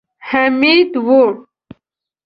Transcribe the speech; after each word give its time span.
حميد 0.29 0.91
و. 1.07 1.09